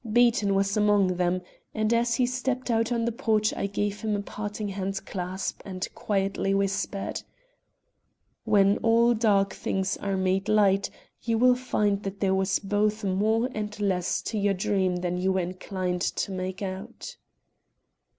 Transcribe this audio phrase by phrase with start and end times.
[0.11, 1.43] Beaton was among them,
[1.75, 5.87] and as he stepped out on the porch I gave him a parting handclasp and
[5.93, 7.21] quietly whispered:
[8.43, 10.89] "When all dark things are made light,
[11.21, 15.33] you will find that there was both more and less to your dream than you
[15.33, 17.15] were inclined to make out."